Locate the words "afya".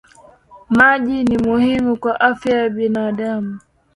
2.19-2.57